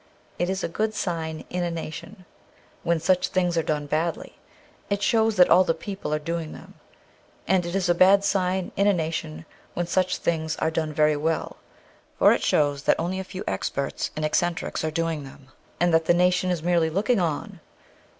It 0.39 0.49
is 0.49 0.63
a 0.63 0.67
good 0.67 0.95
sign 0.95 1.45
in 1.51 1.63
a 1.63 1.69
nation, 1.69 2.25
when 2.81 2.99
such 2.99 3.27
things 3.27 3.55
are 3.55 3.61
done 3.61 3.85
badly. 3.85 4.39
It 4.89 5.03
shows 5.03 5.35
that 5.35 5.51
all 5.51 5.63
the 5.63 5.75
people 5.75 6.11
are 6.11 6.17
doing 6.17 6.53
them. 6.53 6.73
And 7.47 7.67
it 7.67 7.75
is 7.75 7.87
a 7.87 7.93
bad 7.93 8.23
sign 8.23 8.71
in 8.75 8.87
a 8.87 8.93
nation 8.93 9.45
when 9.75 9.85
such 9.85 10.17
things 10.17 10.55
are 10.55 10.71
done 10.71 10.91
very 10.91 11.15
well, 11.15 11.57
for 12.17 12.33
it 12.33 12.41
shows 12.41 12.81
that 12.85 12.99
only 12.99 13.19
a 13.19 13.23
few 13.23 13.43
experts 13.45 14.09
and 14.15 14.25
eccentrics 14.25 14.83
are 14.83 14.89
doing 14.89 15.23
them, 15.23 15.49
and 15.79 15.93
that 15.93 16.05
the 16.05 16.15
nation 16.15 16.49
is 16.49 16.63
merely 16.63 16.89
looking 16.89 17.19
on. 17.19 17.59